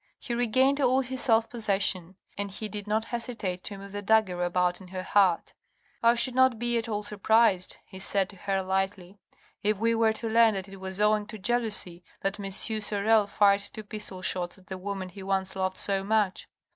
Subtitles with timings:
[0.17, 4.41] He regained all his self possession— and he did not hesitate to move the dagger
[4.43, 5.53] about in her heart."
[6.01, 9.19] I should not be at all surprised," he said to her lightly,
[9.61, 12.49] "if we were to learn that it was owing to jealousy that M.
[12.49, 16.47] Sorel fired two pistol shots at the woman he once loved so much.